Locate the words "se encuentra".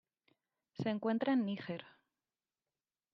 0.79-1.33